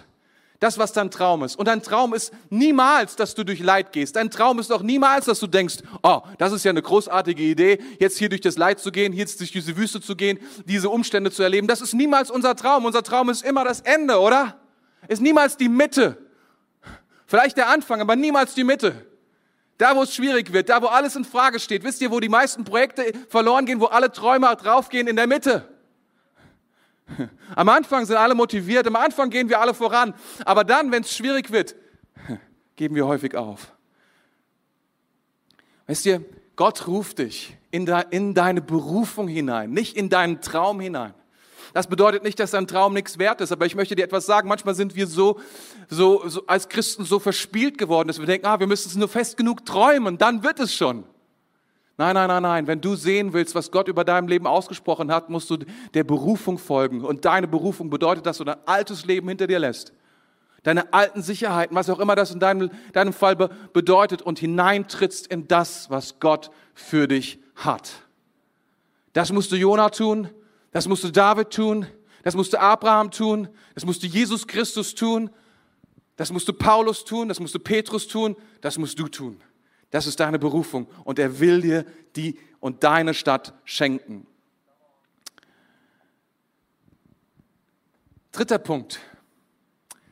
[0.63, 1.57] Das, was dein Traum ist.
[1.57, 4.15] Und dein Traum ist niemals, dass du durch Leid gehst.
[4.15, 7.81] Dein Traum ist auch niemals, dass du denkst, oh, das ist ja eine großartige Idee,
[7.99, 11.33] jetzt hier durch das Leid zu gehen, jetzt durch diese Wüste zu gehen, diese Umstände
[11.33, 11.67] zu erleben.
[11.67, 12.85] Das ist niemals unser Traum.
[12.85, 14.57] Unser Traum ist immer das Ende, oder?
[15.09, 16.17] Ist niemals die Mitte.
[17.27, 19.05] Vielleicht der Anfang, aber niemals die Mitte.
[19.79, 21.83] Da, wo es schwierig wird, da, wo alles in Frage steht.
[21.83, 25.09] Wisst ihr, wo die meisten Projekte verloren gehen, wo alle Träume draufgehen?
[25.09, 25.69] In der Mitte.
[27.57, 31.15] Am Anfang sind alle motiviert, am Anfang gehen wir alle voran, aber dann, wenn es
[31.15, 31.75] schwierig wird,
[32.77, 33.73] geben wir häufig auf.
[35.87, 36.25] Weißt ihr,
[36.57, 41.15] Gott ruft dich in, de, in deine Berufung hinein, nicht in deinen Traum hinein.
[41.73, 44.49] Das bedeutet nicht, dass dein Traum nichts wert ist, aber ich möchte dir etwas sagen.
[44.49, 45.41] Manchmal sind wir so,
[45.89, 49.09] so, so als Christen so verspielt geworden, dass wir denken, ah, wir müssen es nur
[49.09, 51.05] fest genug träumen, dann wird es schon.
[51.99, 52.67] Nein, nein, nein, nein.
[52.67, 55.59] Wenn du sehen willst, was Gott über deinem Leben ausgesprochen hat, musst du
[55.95, 57.05] der Berufung folgen.
[57.05, 59.93] Und deine Berufung bedeutet, dass du dein altes Leben hinter dir lässt.
[60.63, 65.49] Deine alten Sicherheiten, was auch immer das in deinem, deinem Fall bedeutet und hineintrittst in
[65.49, 67.91] das, was Gott für dich hat.
[69.13, 70.29] Das musst du Jona tun,
[70.71, 71.87] das musst du David tun,
[72.23, 75.31] das musst du Abraham tun, das musst du Jesus Christus tun,
[76.17, 79.41] das musst du Paulus tun, das musst du Petrus tun, das musst du tun.
[79.93, 81.85] Das ist deine Berufung und er will dir
[82.17, 84.27] die und deine Stadt schenken.
[88.33, 89.01] Dritter Punkt.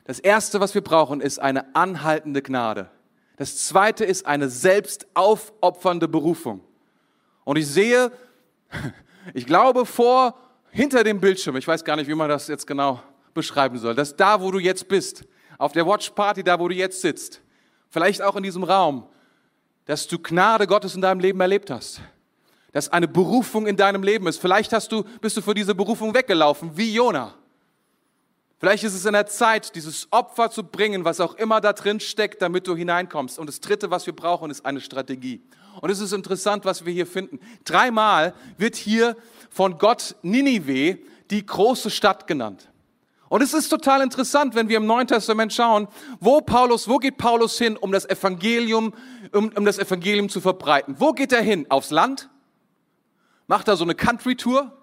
[0.05, 2.91] Das erste, was wir brauchen, ist eine anhaltende Gnade.
[3.37, 6.61] Das zweite ist eine selbstaufopfernde Berufung.
[7.45, 8.13] Und ich sehe,
[9.35, 10.37] ich glaube vor,
[10.71, 14.15] hinter dem Bildschirm, ich weiß gar nicht, wie man das jetzt genau beschreiben soll, dass
[14.15, 15.25] da, wo du jetzt bist,
[15.57, 17.41] auf der Watch Party, da, wo du jetzt sitzt,
[17.89, 19.07] vielleicht auch in diesem Raum,
[19.91, 22.01] dass du Gnade Gottes in deinem Leben erlebt hast.
[22.71, 24.41] Dass eine Berufung in deinem Leben ist.
[24.41, 27.35] Vielleicht hast du, bist du für diese Berufung weggelaufen, wie Jona.
[28.61, 31.99] Vielleicht ist es in der Zeit, dieses Opfer zu bringen, was auch immer da drin
[31.99, 33.37] steckt, damit du hineinkommst.
[33.37, 35.43] Und das Dritte, was wir brauchen, ist eine Strategie.
[35.81, 37.41] Und es ist interessant, was wir hier finden.
[37.65, 39.17] Dreimal wird hier
[39.51, 41.01] von Gott Ninive,
[41.31, 42.69] die große Stadt genannt.
[43.31, 45.87] Und es ist total interessant, wenn wir im Neuen Testament schauen,
[46.19, 48.93] wo Paulus, wo geht Paulus hin, um das Evangelium,
[49.31, 50.97] um, um das Evangelium zu verbreiten?
[50.99, 51.65] Wo geht er hin?
[51.69, 52.29] Aufs Land?
[53.47, 54.77] Macht er so eine Country-Tour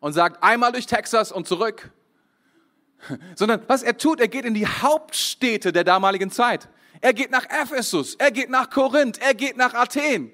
[0.00, 1.92] und sagt einmal durch Texas und zurück?
[3.34, 6.70] Sondern was er tut, er geht in die Hauptstädte der damaligen Zeit.
[7.02, 10.32] Er geht nach Ephesus, er geht nach Korinth, er geht nach Athen.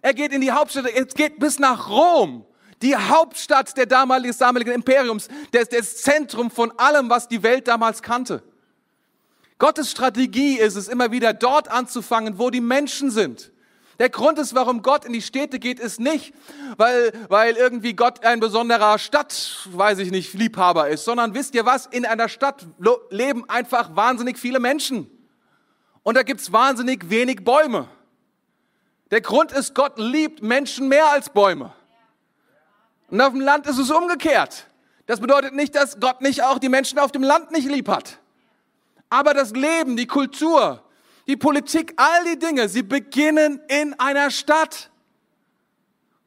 [0.00, 2.46] Er geht in die Hauptstädte, er geht bis nach Rom
[2.82, 7.68] die Hauptstadt der damaligen, des damaligen Imperiums, das, das Zentrum von allem, was die Welt
[7.68, 8.42] damals kannte.
[9.58, 13.52] Gottes Strategie ist es, immer wieder dort anzufangen, wo die Menschen sind.
[13.98, 16.32] Der Grund ist, warum Gott in die Städte geht, ist nicht,
[16.78, 21.66] weil, weil irgendwie Gott ein besonderer Stadt, weiß ich nicht, Liebhaber ist, sondern wisst ihr
[21.66, 21.84] was?
[21.84, 22.66] In einer Stadt
[23.10, 25.10] leben einfach wahnsinnig viele Menschen.
[26.02, 27.88] Und da gibt's wahnsinnig wenig Bäume.
[29.10, 31.74] Der Grund ist, Gott liebt Menschen mehr als Bäume.
[33.10, 34.66] Und auf dem Land ist es umgekehrt.
[35.06, 38.18] Das bedeutet nicht, dass Gott nicht auch die Menschen auf dem Land nicht lieb hat.
[39.08, 40.84] Aber das Leben, die Kultur,
[41.26, 44.90] die Politik, all die Dinge, sie beginnen in einer Stadt.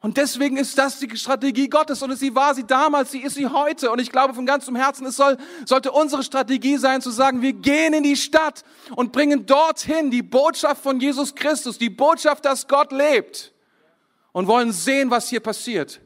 [0.00, 3.46] Und deswegen ist das die Strategie Gottes und sie war sie damals, sie ist sie
[3.46, 3.90] heute.
[3.90, 7.54] Und ich glaube von ganzem Herzen, es soll, sollte unsere Strategie sein zu sagen, wir
[7.54, 12.68] gehen in die Stadt und bringen dorthin die Botschaft von Jesus Christus, die Botschaft, dass
[12.68, 13.54] Gott lebt
[14.32, 16.02] und wollen sehen, was hier passiert.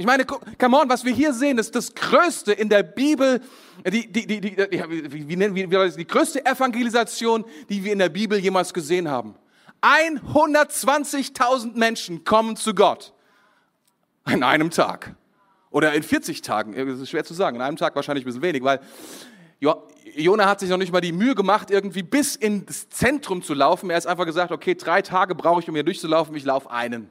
[0.00, 3.42] Ich meine, come on, was wir hier sehen, ist das Größte in der Bibel,
[3.86, 8.08] die, die, die, die, wie, nennen wir das, die größte Evangelisation, die wir in der
[8.08, 9.34] Bibel jemals gesehen haben.
[9.82, 13.12] 120.000 Menschen kommen zu Gott
[14.24, 15.16] an einem Tag.
[15.68, 18.40] Oder in 40 Tagen, das ist schwer zu sagen, in einem Tag wahrscheinlich ein bisschen
[18.40, 18.80] wenig, weil
[20.16, 23.90] Jona hat sich noch nicht mal die Mühe gemacht, irgendwie bis ins Zentrum zu laufen.
[23.90, 27.10] Er hat einfach gesagt, okay, drei Tage brauche ich, um hier durchzulaufen, ich laufe einen.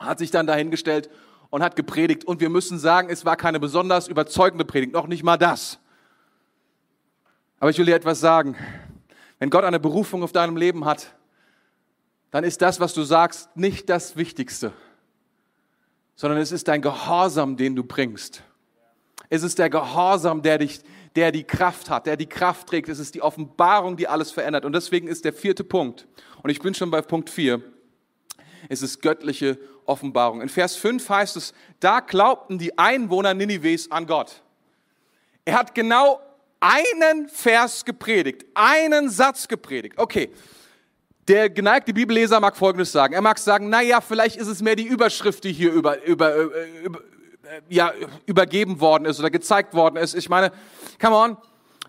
[0.00, 1.08] Hat sich dann dahingestellt
[1.50, 2.24] und hat gepredigt.
[2.24, 5.78] Und wir müssen sagen, es war keine besonders überzeugende Predigt, noch nicht mal das.
[7.60, 8.56] Aber ich will dir etwas sagen.
[9.38, 11.14] Wenn Gott eine Berufung auf deinem Leben hat,
[12.30, 14.72] dann ist das, was du sagst, nicht das Wichtigste,
[16.14, 18.42] sondern es ist dein Gehorsam, den du bringst.
[19.30, 20.80] Es ist der Gehorsam, der dich,
[21.16, 22.88] der die Kraft hat, der die Kraft trägt.
[22.88, 24.64] Es ist die Offenbarung, die alles verändert.
[24.64, 26.06] Und deswegen ist der vierte Punkt,
[26.42, 27.62] und ich bin schon bei Punkt vier,
[28.68, 29.58] es ist göttliche
[29.88, 30.40] Offenbarung.
[30.40, 34.42] In Vers 5 heißt es, da glaubten die Einwohner Ninives an Gott.
[35.44, 36.20] Er hat genau
[36.60, 39.98] einen Vers gepredigt, einen Satz gepredigt.
[39.98, 40.30] Okay,
[41.28, 43.14] der geneigte Bibelleser mag Folgendes sagen.
[43.14, 46.84] Er mag sagen, naja, vielleicht ist es mehr die Überschrift, die hier über, über, äh,
[46.84, 47.00] über,
[47.68, 47.92] ja,
[48.26, 50.14] übergeben worden ist oder gezeigt worden ist.
[50.14, 50.52] Ich meine,
[51.00, 51.36] come on,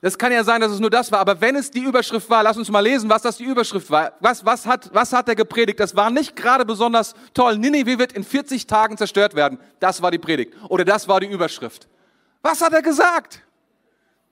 [0.02, 2.42] das kann ja sein, dass es nur das war, aber wenn es die Überschrift war,
[2.44, 4.14] lass uns mal lesen, was das die Überschrift war.
[4.22, 5.80] Was, was, hat, was hat er gepredigt?
[5.80, 7.58] Das war nicht gerade besonders toll.
[7.58, 9.60] Ninive wird in 40 Tagen zerstört werden.
[9.80, 10.54] Das war die Predigt.
[10.70, 11.88] Oder das war die Überschrift.
[12.42, 13.42] Was hat er gesagt?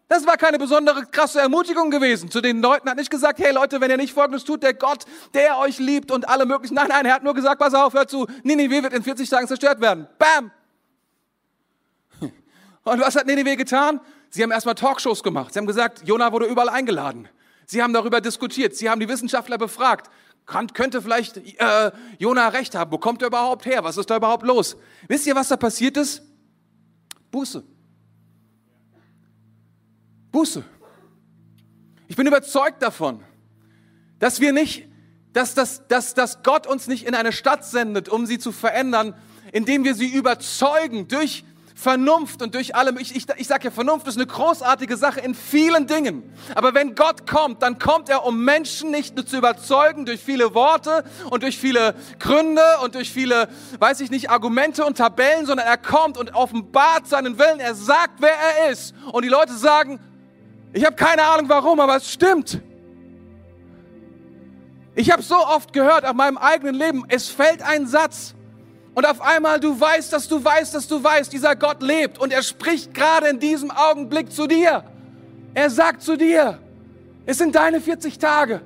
[0.08, 2.32] Das war keine besondere krasse Ermutigung gewesen.
[2.32, 5.04] Zu den Leuten hat nicht gesagt, hey Leute, wenn ihr nicht folgendes tut, der Gott,
[5.34, 6.76] der euch liebt und alle möglichen.
[6.76, 9.48] Nein, nein, er hat nur gesagt, pass auf, hör zu, Ninive wird in 40 Tagen
[9.48, 10.08] zerstört werden.
[10.18, 10.52] Bam!
[12.86, 14.00] Und was hat Ninive getan?
[14.30, 15.54] Sie haben erstmal Talkshows gemacht.
[15.54, 17.28] Sie haben gesagt, Jona wurde überall eingeladen.
[17.66, 18.76] Sie haben darüber diskutiert.
[18.76, 20.10] Sie haben die Wissenschaftler befragt.
[20.46, 22.92] Kann, könnte vielleicht äh, Jona recht haben?
[22.92, 23.84] Wo kommt er überhaupt her?
[23.84, 24.78] Was ist da überhaupt los?
[25.08, 26.22] Wisst ihr, was da passiert ist?
[27.32, 27.64] Buße.
[30.32, 30.64] Buße.
[32.08, 33.22] Ich bin überzeugt davon,
[34.20, 34.88] dass wir nicht,
[35.34, 39.14] dass, dass, dass, dass Gott uns nicht in eine Stadt sendet, um sie zu verändern,
[39.52, 41.44] indem wir sie überzeugen durch
[41.78, 42.98] Vernunft und durch allem.
[42.98, 46.24] Ich, ich, ich sage ja, Vernunft ist eine großartige Sache in vielen Dingen.
[46.56, 50.56] Aber wenn Gott kommt, dann kommt er, um Menschen nicht nur zu überzeugen durch viele
[50.56, 55.68] Worte und durch viele Gründe und durch viele, weiß ich nicht, Argumente und Tabellen, sondern
[55.68, 57.60] er kommt und offenbart seinen Willen.
[57.60, 58.96] Er sagt, wer er ist.
[59.12, 60.00] Und die Leute sagen,
[60.74, 62.60] ich habe keine Ahnung warum, aber es stimmt.
[64.96, 68.34] Ich habe so oft gehört auf meinem eigenen Leben, es fällt ein Satz
[68.98, 72.34] und auf einmal du weißt, dass du weißt, dass du weißt, dieser Gott lebt und
[72.34, 74.84] er spricht gerade in diesem Augenblick zu dir.
[75.54, 76.58] Er sagt zu dir,
[77.28, 78.60] es sind deine 40 Tage.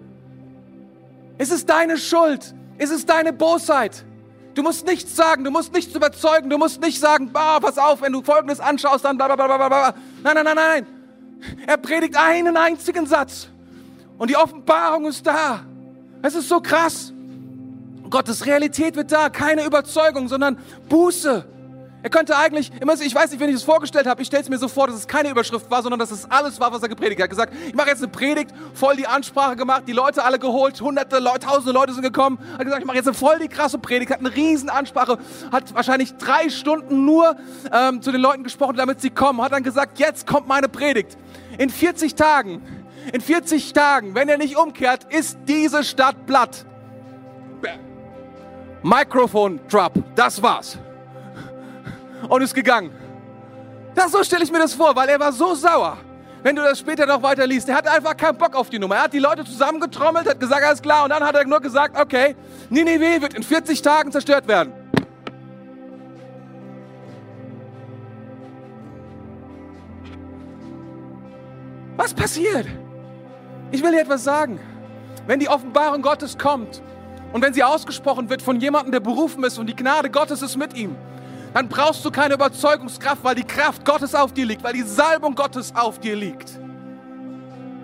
[1.37, 2.55] Es ist deine Schuld.
[2.77, 4.05] Es ist deine Bosheit.
[4.53, 8.01] Du musst nichts sagen, du musst nichts überzeugen, du musst nicht sagen, bah, pass auf,
[8.01, 9.93] wenn du Folgendes anschaust, dann bla bla bla bla bla.
[10.23, 10.87] Nein, nein, nein, nein.
[11.67, 13.49] Er predigt einen einzigen Satz.
[14.17, 15.65] Und die Offenbarung ist da.
[16.21, 17.11] Es ist so krass.
[18.11, 21.45] Gottes Realität wird da, keine Überzeugung, sondern Buße.
[22.03, 24.57] Er könnte eigentlich, ich weiß nicht, wenn ich es vorgestellt habe, ich stelle es mir
[24.57, 27.21] so vor, dass es keine Überschrift war, sondern dass es alles war, was er gepredigt
[27.21, 27.21] hat.
[27.21, 30.39] Er hat gesagt, ich mache jetzt eine Predigt, voll die Ansprache gemacht, die Leute alle
[30.39, 32.39] geholt, hunderte Leute, tausende Leute sind gekommen.
[32.53, 35.19] Er hat gesagt, ich mache jetzt eine voll die krasse Predigt, hat eine riesen Ansprache,
[35.51, 37.35] hat wahrscheinlich drei Stunden nur
[37.71, 39.39] ähm, zu den Leuten gesprochen, damit sie kommen.
[39.41, 41.17] Hat dann gesagt, jetzt kommt meine Predigt.
[41.59, 42.63] In 40 Tagen,
[43.13, 46.65] in 40 Tagen, wenn er nicht umkehrt, ist diese Stadt platt.
[48.83, 50.77] Microphone Drop, das war's.
[52.27, 52.91] Und ist gegangen.
[53.93, 55.97] Das so stelle ich mir das vor, weil er war so sauer.
[56.43, 58.95] Wenn du das später noch weiter liest, er hatte einfach keinen Bock auf die Nummer.
[58.95, 61.95] Er hat die Leute zusammengetrommelt, hat gesagt, alles klar, und dann hat er nur gesagt,
[61.99, 62.35] okay,
[62.69, 64.73] Ninive wird in 40 Tagen zerstört werden.
[71.97, 72.65] Was passiert?
[73.71, 74.59] Ich will dir etwas sagen.
[75.27, 76.81] Wenn die Offenbarung Gottes kommt,
[77.33, 80.57] und wenn sie ausgesprochen wird von jemandem, der berufen ist und die Gnade Gottes ist
[80.57, 80.95] mit ihm,
[81.53, 85.35] dann brauchst du keine Überzeugungskraft, weil die Kraft Gottes auf dir liegt, weil die Salbung
[85.35, 86.59] Gottes auf dir liegt.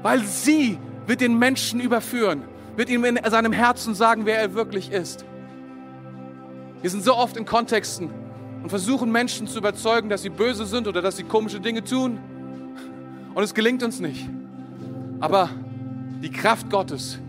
[0.01, 2.43] Weil sie wird den Menschen überführen,
[2.75, 5.25] wird ihm in seinem Herzen sagen, wer er wirklich ist.
[6.81, 8.09] Wir sind so oft in Kontexten
[8.61, 12.19] und versuchen Menschen zu überzeugen, dass sie böse sind oder dass sie komische Dinge tun.
[13.33, 14.29] Und es gelingt uns nicht.
[15.19, 15.49] Aber
[16.21, 17.19] die Kraft Gottes,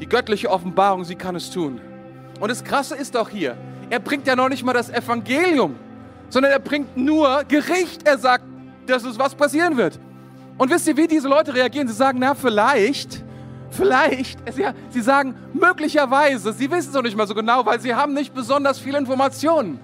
[0.00, 1.80] die göttliche Offenbarung, sie kann es tun.
[2.40, 3.56] Und das Krasse ist auch hier,
[3.88, 5.76] er bringt ja noch nicht mal das Evangelium,
[6.28, 8.06] sondern er bringt nur Gericht.
[8.06, 8.44] Er sagt,
[8.86, 9.98] dass es was passieren wird.
[10.58, 11.86] Und wisst ihr, wie diese Leute reagieren?
[11.86, 13.22] Sie sagen, na, vielleicht,
[13.70, 14.38] vielleicht,
[14.90, 18.34] sie sagen möglicherweise, sie wissen es noch nicht mal so genau, weil sie haben nicht
[18.34, 19.78] besonders viele Informationen.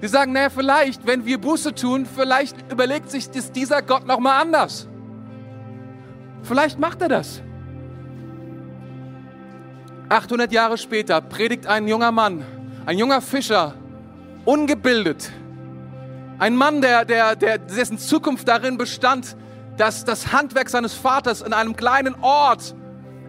[0.00, 4.40] Sie sagen, naja, vielleicht, wenn wir Buße tun, vielleicht überlegt sich das dieser Gott nochmal
[4.40, 4.86] anders.
[6.42, 7.42] Vielleicht macht er das.
[10.08, 12.44] 800 Jahre später predigt ein junger Mann,
[12.86, 13.74] ein junger Fischer,
[14.44, 15.32] ungebildet.
[16.38, 19.36] Ein Mann, der, der, der, dessen Zukunft darin bestand,
[19.76, 22.74] dass das Handwerk seines Vaters in einem kleinen Ort,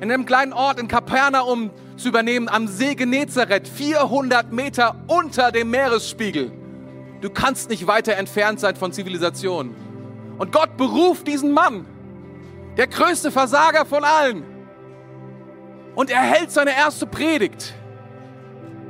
[0.02, 5.72] in einem kleinen Ort in Kapernaum zu übernehmen, am See Genezareth, 400 Meter unter dem
[5.72, 6.52] Meeresspiegel.
[7.22, 9.76] Du kannst nicht weiter entfernt sein von Zivilisation.
[10.38, 11.88] Und Gott beruft diesen Mann,
[12.78, 14.44] der größte Versager von allen,
[15.98, 17.74] und er hält seine erste Predigt.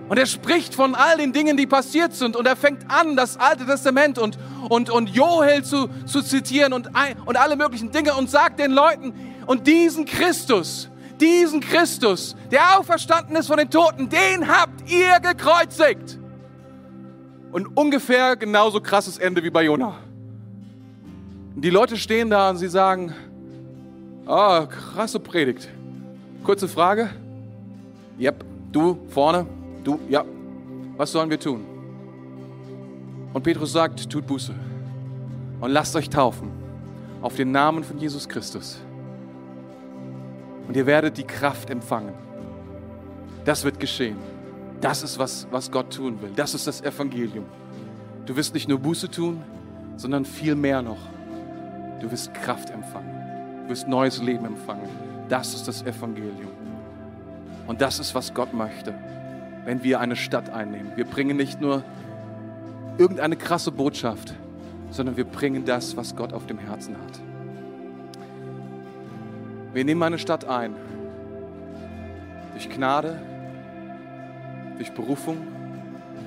[0.10, 2.36] Und er spricht von all den Dingen, die passiert sind.
[2.36, 6.90] Und er fängt an, das Alte Testament und, und, und Joel zu, zu zitieren und,
[7.26, 9.14] und alle möglichen Dinge und sagt den Leuten,
[9.46, 10.90] und diesen Christus,
[11.22, 16.20] diesen Christus, der auferstanden ist von den Toten, den habt ihr gekreuzigt.
[17.54, 19.96] Und ungefähr genauso krasses Ende wie bei Jonah.
[21.56, 23.16] Die Leute stehen da und sie sagen,
[24.26, 25.70] ah, oh, krasse Predigt.
[26.48, 27.10] Kurze Frage.
[28.18, 29.46] Yep, du vorne,
[29.84, 30.24] du, ja.
[30.96, 31.66] Was sollen wir tun?
[33.34, 34.56] Und Petrus sagt, tut Buße
[35.60, 36.50] und lasst euch taufen
[37.22, 38.80] auf den Namen von Jesus Christus.
[40.70, 42.14] Und ihr werdet die Kraft empfangen.
[43.44, 44.16] Das wird geschehen.
[44.80, 46.32] Das ist, was, was Gott tun will.
[46.34, 47.44] Das ist das Evangelium.
[48.26, 49.44] Du wirst nicht nur Buße tun,
[49.98, 51.10] sondern viel mehr noch.
[52.00, 53.64] Du wirst Kraft empfangen.
[53.64, 55.07] Du wirst neues Leben empfangen.
[55.30, 56.52] Das ist das Evangelium.
[57.68, 58.94] Und das ist, was Gott möchte,
[59.66, 60.94] wenn wir eine Stadt einnehmen.
[60.96, 61.84] Wir bringen nicht nur
[62.98, 64.34] irgendeine krasse Botschaft,
[64.90, 67.20] sondern wir bringen das, was Gott auf dem Herzen hat.
[69.74, 70.74] Wir nehmen eine Stadt ein.
[72.54, 73.20] Durch Gnade,
[74.78, 75.38] durch Berufung,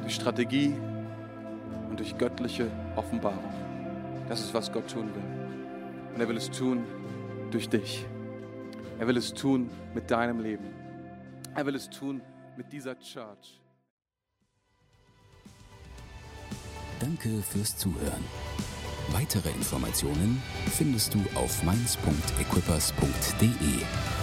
[0.02, 0.74] durch Strategie
[1.88, 3.38] und durch göttliche Offenbarung.
[4.28, 6.14] Das ist, was Gott tun will.
[6.14, 6.84] Und er will es tun
[7.50, 8.06] durch dich.
[9.00, 10.66] Er will es tun mit deinem Leben.
[11.54, 12.20] Er will es tun
[12.58, 13.58] mit dieser Church.
[17.00, 18.22] Danke fürs Zuhören.
[19.12, 24.19] Weitere Informationen findest du auf mainz.equippers.de.